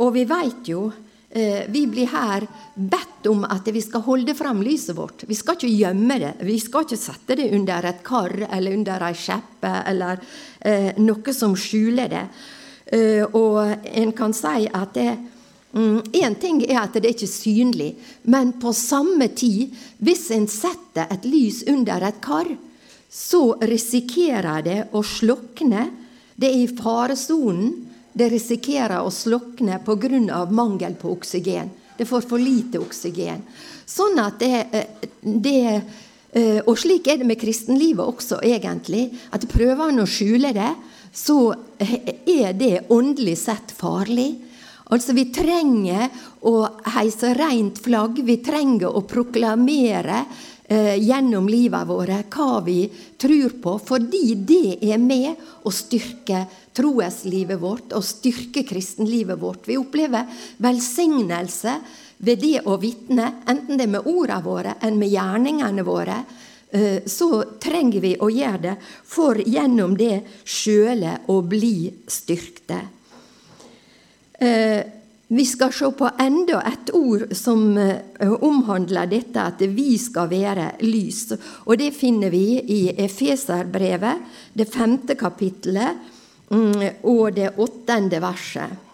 [0.00, 0.86] Og vi veit jo
[1.34, 2.44] Vi blir her
[2.74, 5.24] bedt om at vi skal holde fram lyset vårt.
[5.26, 6.32] Vi skal ikke gjemme det.
[6.46, 10.22] Vi skal ikke sette det under et kar eller under ei skjeppe eller
[10.60, 12.24] eh, noe som skjuler det.
[12.86, 15.12] Eh, og en kan si at det,
[15.74, 17.88] Én mm, ting er at det er ikke synlig,
[18.30, 22.46] men på samme tid, hvis en setter et lys under et kar,
[23.10, 25.88] så risikerer det å slukne.
[26.38, 27.83] Det er i faresonen.
[28.14, 30.46] Det risikerer å slukne pga.
[30.50, 31.70] mangel på oksygen.
[31.96, 33.42] Det får for lite oksygen.
[33.86, 35.82] Sånn at det, eh, det
[36.32, 39.16] eh, Og slik er det med kristenlivet også, egentlig.
[39.30, 40.74] At prøver en å skjule det,
[41.12, 44.43] så er det åndelig sett farlig.
[44.92, 46.10] Altså, vi trenger
[46.44, 46.58] å
[46.92, 48.20] heise rent flagg.
[48.20, 50.18] Vi trenger å proklamere
[50.68, 52.82] eh, gjennom livet våre hva vi
[53.20, 56.44] tror på, fordi det er med å styrke
[56.76, 59.68] troeslivet vårt og styrke kristenlivet vårt.
[59.68, 60.28] Vi opplever
[60.64, 61.78] velsignelse
[62.24, 66.18] ved det å vitne, enten det er med ordene våre enn med gjerningene våre,
[66.70, 72.82] eh, så trenger vi å gjøre det for gjennom det sjøle å bli styrkte.
[74.38, 74.82] Eh,
[75.28, 80.70] vi skal se på enda et ord som eh, omhandler dette at vi skal være
[80.84, 81.26] lys.
[81.66, 86.02] Og det finner vi i Efeserbrevet, det femte kapittelet
[86.50, 88.84] mm, og det åttende verset.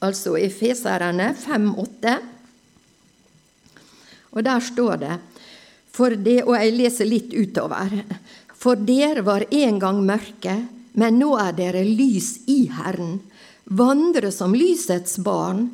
[0.00, 2.16] altså Efeserene 5,8.
[4.30, 5.16] Og der står det
[5.92, 7.90] for det, Og jeg leser litt utover.
[8.58, 10.54] For dere var en gang mørke,
[10.98, 13.20] men nå er dere lys i Herren.
[13.78, 15.68] Vandre som lysets barn,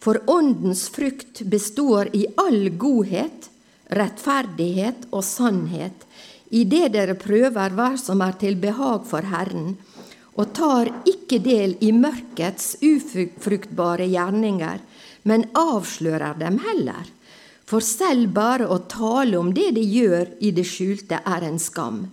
[0.00, 3.50] for Åndens frukt består i all godhet,
[3.92, 6.06] rettferdighet og sannhet,
[6.50, 9.76] i det dere prøver hva som er til behag for Herren
[10.40, 14.78] og tar ikke del i mørkets ufruktbare gjerninger,
[15.28, 17.08] men avslører dem heller.
[17.68, 22.06] For selv bare å tale om det de gjør i det skjulte, er en skam.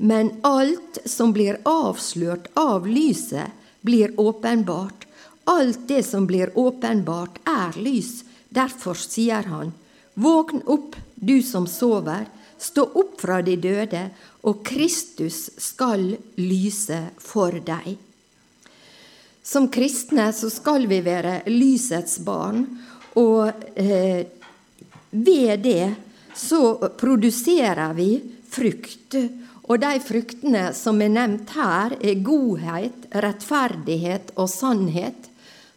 [0.00, 5.04] Men alt som blir avslørt av lyset, blir åpenbart.
[5.44, 8.22] Alt det som blir åpenbart, er lys.
[8.48, 9.74] Derfor sier han,
[10.14, 12.24] Våkn opp, du som sover,
[12.58, 14.02] stå opp fra de døde,
[14.48, 17.94] og Kristus skal lyse for deg.
[19.44, 22.64] Som kristne så skal vi være lysets barn,
[23.20, 24.24] og eh,
[25.10, 25.92] ved det
[26.36, 28.14] så produserer vi
[28.48, 29.16] frukt.
[29.70, 35.28] Og de fruktene som er nevnt her, er godhet, rettferdighet og sannhet.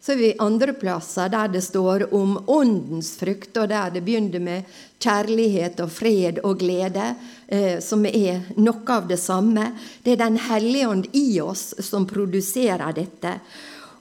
[0.02, 4.42] Så er vi andre plasser der det står om åndens frukt, og der det begynner
[4.42, 7.06] med kjærlighet og fred og glede,
[7.46, 9.70] eh, som er noe av det samme.
[10.02, 13.38] Det er Den hellige ånd i oss som produserer dette.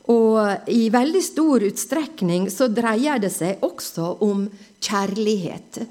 [0.09, 4.49] Og i veldig stor utstrekning så dreier det seg også om
[4.81, 5.85] kjærlighet.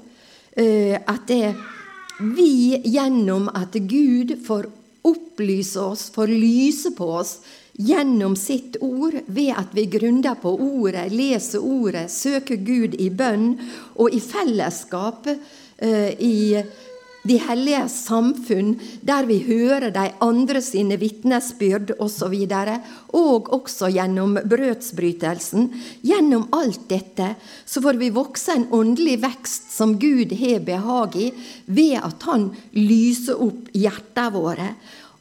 [0.53, 1.55] Eh, at det
[2.23, 4.69] vi gjennom at Gud får
[5.03, 7.37] opplyse oss, får lyse på oss,
[7.73, 13.55] gjennom sitt ord, ved at vi grunner på ordet, leser ordet, søker Gud i bønn
[13.97, 16.61] og i fellesskap eh, i
[17.23, 22.73] de hellige samfunn, der vi hører de andre sine vitnesbyrd osv., og,
[23.13, 25.69] og også gjennom brødsbrytelsen.
[26.03, 27.33] Gjennom alt dette
[27.65, 31.29] så får vi vokse en åndelig vekst som Gud har behag i,
[31.65, 34.69] ved at Han lyser opp hjertene våre.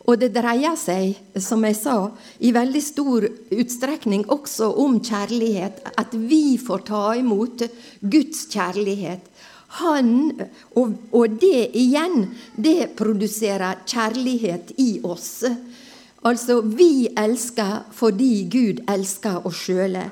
[0.02, 1.96] Og det dreier seg, som jeg sa,
[2.42, 5.78] i veldig stor utstrekning også om kjærlighet.
[5.94, 7.62] At vi får ta imot
[8.02, 9.28] Guds kjærlighet.
[9.80, 10.10] Han,
[10.76, 15.44] og, og det igjen, det produserer kjærlighet i oss.
[16.28, 20.04] Altså, vi elsker fordi Gud elsker oss sjøle.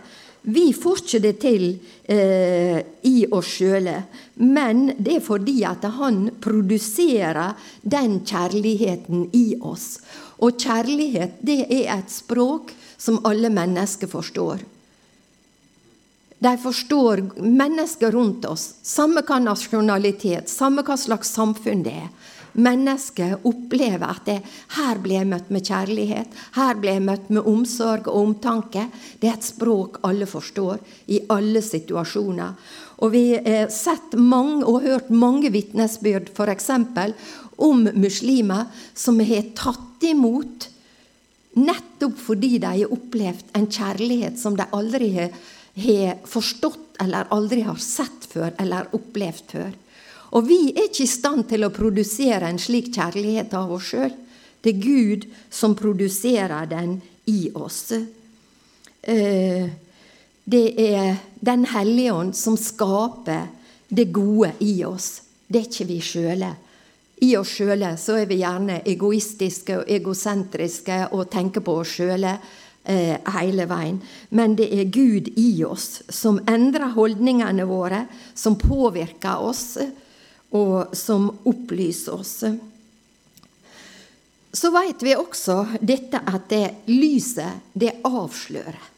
[0.43, 1.65] Vi får ikke det til
[2.09, 3.99] eh, i oss sjøle,
[4.41, 7.53] men det er fordi at han produserer
[7.85, 9.99] den kjærligheten i oss.
[10.41, 14.65] Og kjærlighet, det er et språk som alle mennesker forstår.
[16.41, 22.07] De forstår mennesker rundt oss, samme hva nasjonalitet, samme hva slags samfunn det er.
[22.57, 24.39] Mennesket opplever at det,
[24.75, 28.87] her blir jeg møtt med kjærlighet, her blir jeg møtt med omsorg og omtanke.
[29.21, 30.81] Det er et språk alle forstår,
[31.13, 32.57] i alle situasjoner.
[33.05, 36.73] Og vi har sett mange og hørt mange vitnesbyrd f.eks.
[37.61, 40.71] om muslimer som har tatt imot
[41.61, 45.33] nettopp fordi de har opplevd en kjærlighet som de aldri har,
[45.75, 49.71] har forstått eller aldri har sett før eller opplevd før.
[50.37, 54.13] Og vi er ikke i stand til å produsere en slik kjærlighet av oss sjøl.
[54.63, 56.99] Det er Gud som produserer den
[57.31, 57.93] i oss.
[59.03, 59.67] Eh,
[60.45, 63.47] det er Den hellige ånd som skaper
[63.89, 65.23] det gode i oss.
[65.49, 66.51] Det er ikke vi sjøle.
[67.25, 72.35] I oss sjøle er vi gjerne egoistiske og egosentriske og tenker på oss sjøle
[72.85, 74.01] eh, hele veien.
[74.31, 78.05] Men det er Gud i oss som endrer holdningene våre,
[78.35, 79.79] som påvirker oss,
[80.51, 82.37] og som opplyser oss.
[84.51, 88.89] Så veit vi også dette at det lyset, det avslører.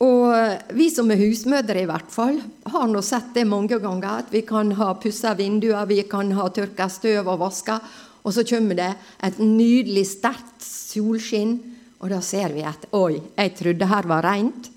[0.00, 0.32] Og
[0.72, 2.38] vi som er husmødre, i hvert fall,
[2.72, 4.24] har nå sett det mange ganger.
[4.24, 7.76] At vi kan ha pussa vinduer, vi kan ha tørka støv og vaska,
[8.24, 8.90] og så kommer det
[9.24, 11.58] et nydelig, sterkt solskinn,
[12.00, 14.70] og da ser vi at oi, jeg trodde her var rent,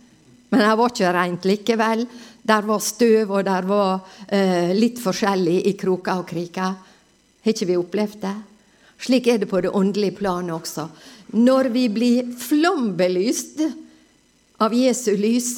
[0.51, 2.03] men her var ikke rent likevel.
[2.43, 6.75] Der var støv, og der var eh, litt forskjellig i kroker og kriker.
[7.43, 8.35] Har ikke vi opplevd det?
[9.03, 10.85] Slik er det på det åndelige planet også.
[11.39, 13.63] Når vi blir flombelyst
[14.61, 15.55] av Jesu lys,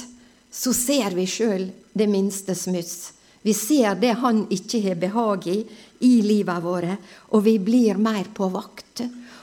[0.47, 3.11] så ser vi sjøl det minste smuss.
[3.45, 5.59] Vi ser det Han ikke har behag i
[6.05, 6.97] i livet våre,
[7.33, 8.84] og vi blir mer på vakt.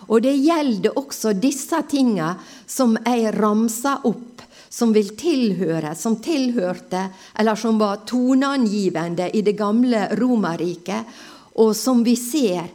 [0.09, 2.35] Og det gjelder også disse tinga
[2.67, 4.43] som jeg ramsa opp,
[4.73, 7.07] som vil tilhøre, som tilhørte,
[7.39, 11.19] eller som var toneangivende i det gamle Romerriket,
[11.61, 12.71] og som vi ser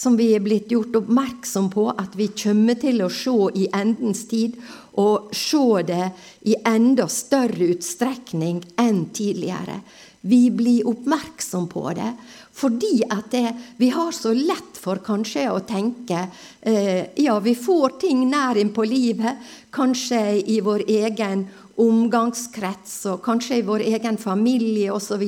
[0.00, 4.22] som vi er blitt gjort oppmerksom på at vi kommer til å se i endens
[4.30, 4.54] tid,
[5.00, 6.06] og se det
[6.48, 9.80] i enda større utstrekning enn tidligere.
[10.20, 12.12] Vi blir oppmerksom på det
[12.60, 16.26] fordi at det, vi har så lett for kanskje å tenke
[16.60, 19.38] eh, Ja, vi får ting nær inn på livet,
[19.72, 21.46] kanskje i vår egen
[21.80, 25.24] omgangskrets og kanskje i vår egen familie osv.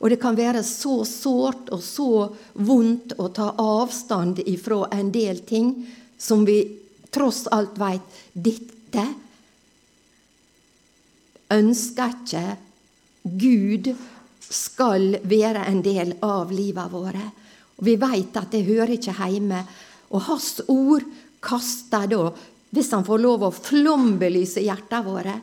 [0.00, 2.10] Og det kan være så sårt og så
[2.58, 5.74] vondt å ta avstand ifra en del ting
[6.18, 6.64] som vi
[7.14, 9.06] tross alt veit dette
[11.50, 12.44] ønsker ikke
[13.22, 13.90] Gud
[14.50, 17.24] skal være en del av livet våre.
[17.78, 19.64] Og Vi veit at det hører ikke hjemme.
[20.10, 21.04] Og Hans ord
[21.40, 22.30] kaster da,
[22.70, 25.40] hvis han får lov å flombelyse hjertene våre,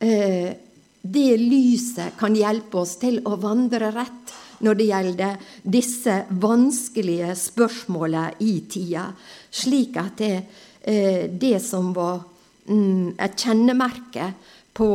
[0.00, 0.56] eh,
[1.02, 8.38] det lyset kan hjelpe oss til å vandre rett når det gjelder disse vanskelige spørsmålene
[8.42, 9.06] i tida,
[9.50, 10.42] slik at det,
[10.82, 12.24] eh, det som var
[12.66, 14.32] mm, et kjennemerke
[14.74, 14.90] på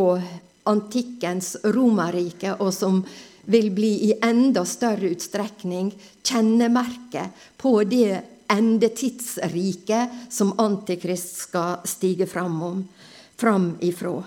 [0.70, 3.01] antikkens Romerrike, og som
[3.45, 5.91] vil bli i enda større utstrekning
[6.24, 8.22] kjennemerket på det
[8.53, 12.88] endetidsriket som Antikrist skal stige fram, om,
[13.36, 14.24] fram ifra.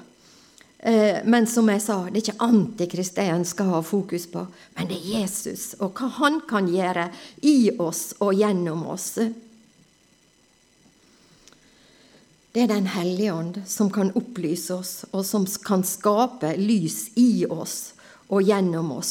[0.78, 4.44] Eh, men som jeg sa, det er ikke Antikrist jeg ønsker å ha fokus på,
[4.76, 7.08] men det er Jesus og hva han kan gjøre
[7.48, 9.14] i oss og gjennom oss.
[12.56, 17.44] Det er Den hellige ånd som kan opplyse oss, og som kan skape lys i
[17.44, 17.92] oss
[18.32, 19.10] og gjennom oss.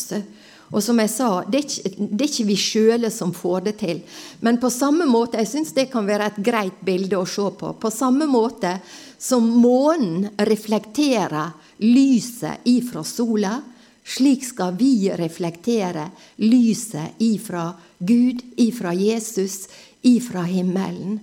[0.71, 3.75] Og som jeg sa, det er ikke, det er ikke vi sjøle som får det
[3.83, 4.01] til.
[4.41, 7.75] Men på samme måte, jeg syns det kan være et greit bilde å se på.
[7.77, 8.79] På samme måte
[9.21, 11.53] som månen reflekterer
[11.85, 13.59] lyset ifra sola,
[14.01, 16.09] slik skal vi reflektere
[16.41, 19.67] lyset ifra Gud, ifra Jesus,
[20.01, 21.19] ifra himmelen.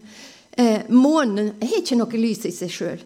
[0.56, 3.04] Eh, månen har ikke noe lys i seg sjøl.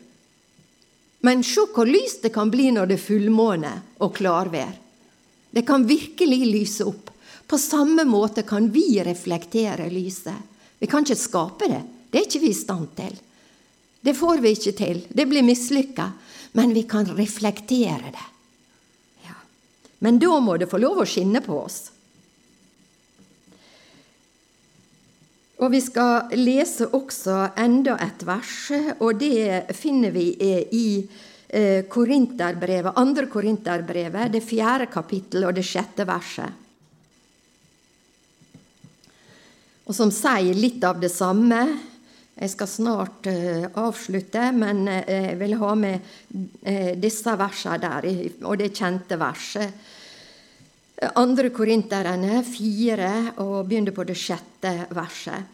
[1.27, 3.73] Men se hvor lyst det kan bli når det er fullmåne
[4.03, 4.75] og klarvær.
[5.51, 7.11] Det kan virkelig lyse opp.
[7.47, 10.35] På samme måte kan vi reflektere lyset.
[10.79, 11.83] Vi kan ikke skape det.
[12.11, 13.15] Det er ikke vi i stand til.
[14.01, 15.03] Det får vi ikke til.
[15.09, 16.11] Det blir mislykka.
[16.59, 18.27] Men vi kan reflektere det.
[19.27, 19.35] Ja.
[19.99, 21.91] Men da må det få lov å skinne på oss.
[25.57, 28.57] Og vi skal lese også enda et vers,
[29.01, 36.05] og det finner vi i eh, Korinterbrevet, andre Korinterbrevet, det fjerde kapittel og det sjette
[36.05, 36.63] verset.
[39.87, 41.63] Og som sier litt av det samme.
[42.37, 48.09] Jeg skal snart uh, avslutte, men jeg vil ha med disse versene der,
[48.45, 49.87] og det kjente verset.
[50.97, 55.45] Andre Korinterne fire, og begynner på det sjette verset.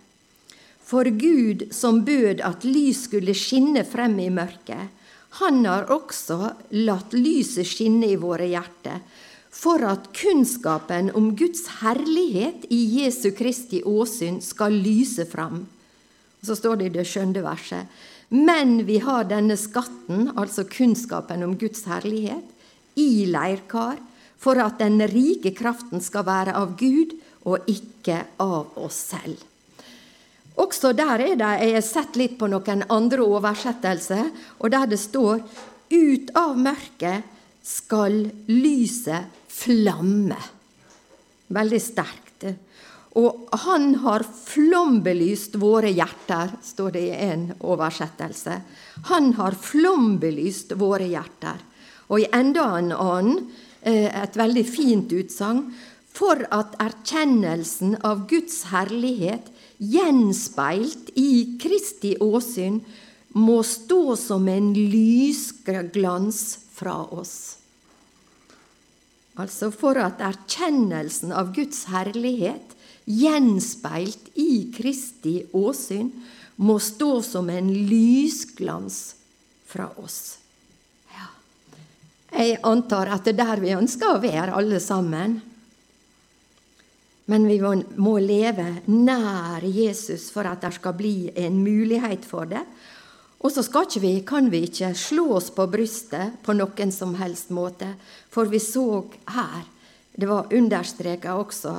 [0.87, 4.93] For Gud som bød at lys skulle skinne frem i mørket,
[5.41, 6.53] han har også
[6.85, 9.01] latt lyset skinne i våre hjerter,
[9.53, 15.65] for at kunnskapen om Guds herlighet i Jesu Kristi åsyn skal lyse fram.
[16.43, 17.91] Så står det i det skjønne verset.
[18.31, 22.47] Men vi har denne skatten, altså kunnskapen om Guds herlighet,
[22.97, 23.99] i leirkar,
[24.43, 27.15] for at den rike kraften skal være av Gud
[27.47, 29.39] og ikke av oss selv.
[30.61, 34.29] Også der er det Jeg har sett litt på noen andre oversettelser,
[34.59, 35.41] og der det står
[35.93, 37.25] Ut av mørket
[37.63, 40.39] skal lyset flamme.
[41.53, 42.47] Veldig sterkt.
[43.21, 48.57] Og han har flombelyst våre hjerter, står det i en oversettelse.
[49.11, 51.61] Han har flombelyst våre hjerter.
[52.09, 53.45] Og i enda en annen,
[53.85, 55.67] et veldig fint utsagn,
[56.13, 59.49] for at erkjennelsen av Guds herlighet
[59.81, 62.83] gjenspeilt i Kristi åsyn
[63.33, 66.43] må stå som en lysglans
[66.77, 67.37] fra oss.
[69.41, 72.77] Altså for at erkjennelsen av Guds herlighet
[73.09, 76.13] gjenspeilt i Kristi åsyn,
[76.57, 79.15] må stå som en lysglans
[79.67, 80.42] fra oss.
[82.43, 85.37] Jeg antar at det er der vi ønsker å være, alle sammen.
[87.31, 92.65] Men vi må leve nær Jesus for at det skal bli en mulighet for det.
[93.43, 93.63] Og så
[94.03, 97.95] vi, kan vi ikke slå oss på brystet på noen som helst måte,
[98.31, 99.69] for vi så her
[100.13, 101.73] Det var understreka også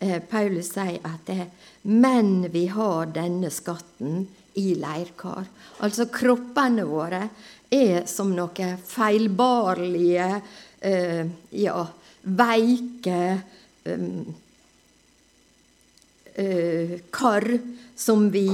[0.00, 1.48] Eh, Paulus sier at det,
[1.90, 4.28] men vi har denne skatten
[4.58, 5.48] i leirkar.
[5.82, 7.24] Altså kroppene våre
[7.70, 10.28] er som noe feilbarlige,
[10.80, 11.86] eh, ja,
[12.22, 13.20] veike
[13.84, 14.04] eh,
[16.34, 17.58] eh, kar
[17.96, 18.48] som vi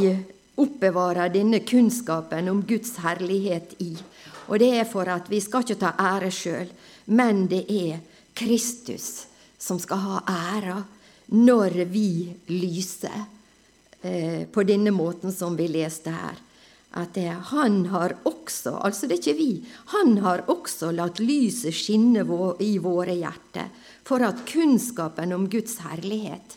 [0.54, 3.94] oppbevarer denne kunnskapen om Guds herlighet i.
[4.48, 6.68] Og det er for at vi skal ikke ta ære sjøl,
[7.06, 8.02] men det er
[8.36, 9.26] Kristus
[9.58, 10.82] som skal ha æra
[11.34, 13.24] når vi lyser
[14.02, 16.40] eh, på denne måten som vi leste her.
[16.94, 19.52] At det, han har også, altså det er ikke vi,
[19.90, 22.22] han har også latt lyset skinne
[22.62, 23.72] i våre hjerter
[24.06, 26.54] for at kunnskapen om Guds herlighet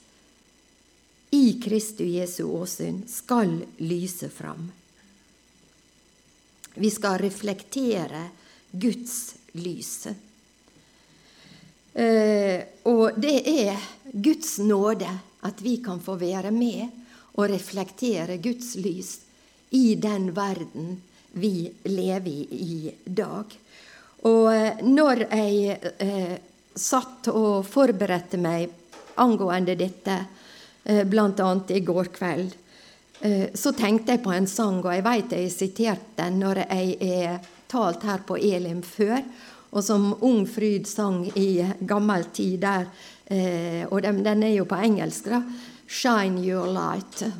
[1.34, 4.70] i Kristu Jesu åsyn skal lyse fram.
[6.78, 8.28] Vi skal reflektere
[8.72, 10.08] Guds lys.
[11.98, 15.10] Eh, og det er Guds nåde
[15.50, 16.86] at vi kan få være med
[17.34, 19.16] og reflektere Guds lys
[19.70, 21.02] i den verden
[21.38, 23.58] vi lever i i dag.
[24.28, 26.38] Og eh, når jeg eh,
[26.76, 28.72] satt og forberedte meg
[29.22, 30.16] angående dette,
[30.84, 31.50] eh, bl.a.
[31.70, 32.56] i går kveld,
[33.22, 36.64] eh, så tenkte jeg på en sang, og jeg vet jeg har sitert den når
[36.66, 39.22] jeg er talt her på Elim før
[39.72, 42.88] og som Ung Fryd sang i gammel tid der.
[43.26, 45.42] Eh, og den, den, er jo på engelsk, da.
[45.88, 47.32] 'Shine your light'.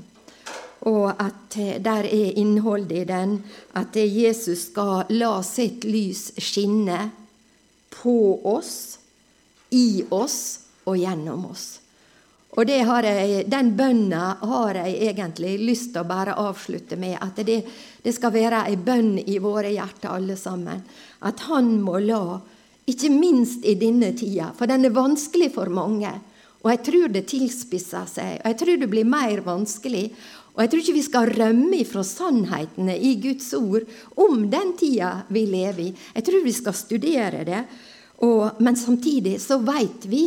[0.86, 3.40] Og at eh, der er innholdet i den
[3.74, 7.10] at Jesus skal la sitt lys skinne
[7.98, 9.00] på oss,
[9.74, 10.40] i oss
[10.86, 11.68] og gjennom oss.
[12.58, 17.18] Og jeg, den bønna har jeg egentlig lyst til å bare avslutte med.
[17.22, 17.60] At det,
[18.02, 20.82] det skal være ei bønn i våre hjerter, alle sammen
[21.26, 22.40] at han må la,
[22.88, 26.12] ikke minst i denne tida, for den er vanskelig for mange.
[26.64, 30.06] Og jeg tror det tilspisser seg, og jeg tror det blir mer vanskelig.
[30.58, 33.86] Og jeg tror ikke vi skal rømme ifra sannhetene i Guds ord
[34.18, 35.92] om den tida vi lever i.
[36.16, 37.60] Jeg tror vi skal studere det,
[38.26, 40.24] og, men samtidig så veit vi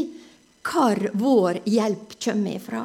[0.62, 2.84] hvor vår hjelp kommer ifra.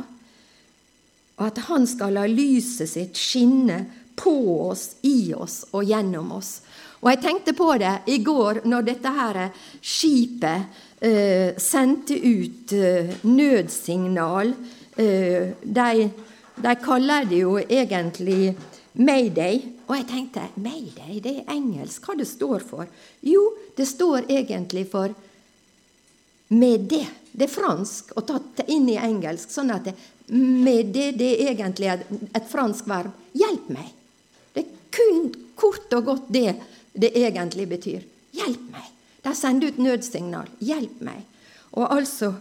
[1.36, 3.84] Og at Han skal la lyset sitt skinne
[4.16, 4.34] på
[4.72, 6.62] oss, i oss og gjennom oss.
[7.04, 9.40] Og jeg tenkte på det i går når dette her
[9.84, 14.56] skipet eh, sendte ut eh, nødsignal.
[14.98, 16.08] Eh, de,
[16.56, 18.56] de, kaller det jo egentlig
[18.94, 19.62] Mayday.
[19.88, 22.06] Og jeg tenkte Mayday, det er engelsk.
[22.06, 22.90] Hva det står for?
[23.26, 23.44] Jo,
[23.78, 25.14] det står egentlig for
[26.56, 27.06] med det.
[27.32, 29.52] Det er fransk og tatt inn i engelsk.
[29.52, 29.96] sånn at det,
[30.32, 33.12] med det, det er egentlig et, et fransk verb.
[33.36, 33.92] Hjelp meg!
[34.56, 35.30] Det er kun
[35.60, 36.56] kort og godt det
[36.96, 38.04] det egentlig betyr.
[38.36, 38.92] Hjelp meg!
[39.26, 40.50] De sender ut nødsignal.
[40.64, 41.26] Hjelp meg!
[41.76, 42.36] Og altså,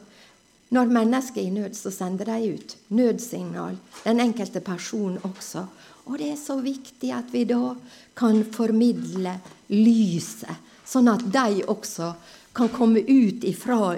[0.75, 3.77] når mennesker er i nød, så sender de ut nødsignal.
[4.05, 5.65] Den enkelte person også.
[6.05, 7.75] Og det er så viktig at vi da
[8.19, 9.39] kan formidle
[9.73, 12.11] lyset, sånn at de også
[12.55, 13.95] kan komme ut ifra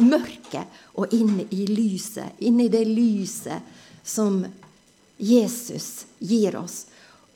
[0.00, 2.40] mørket og inn i lyset.
[2.46, 4.40] Inn i det lyset som
[5.18, 6.84] Jesus gir oss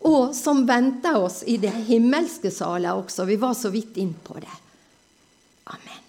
[0.00, 3.24] og som venter oss i det himmelske salet også.
[3.24, 4.58] Vi var så vidt inn på det.
[5.74, 6.07] Amen.